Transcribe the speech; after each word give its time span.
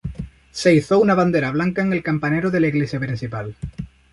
Se 0.49 0.73
izó 0.73 0.99
una 0.99 1.13
bandera 1.13 1.51
blanca 1.51 1.83
en 1.83 1.93
el 1.93 2.01
campanario 2.01 2.49
de 2.49 2.59
la 2.59 2.69
Iglesia 2.69 2.99
principal. 2.99 3.55